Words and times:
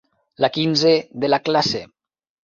La 0.43 0.47
quinze 0.53 0.93
de 1.25 1.29
la 1.29 1.39
classe. 1.49 1.83